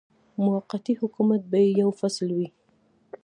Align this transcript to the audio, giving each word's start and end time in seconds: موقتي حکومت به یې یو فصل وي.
موقتي 0.45 0.93
حکومت 1.01 1.41
به 1.51 1.57
یې 1.63 1.69
یو 1.81 1.89
فصل 1.99 2.27
وي. 2.37 2.47